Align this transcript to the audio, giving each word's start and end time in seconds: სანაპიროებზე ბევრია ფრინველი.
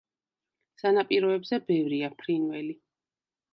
სანაპიროებზე 0.83 1.61
ბევრია 1.69 2.11
ფრინველი. 2.25 2.77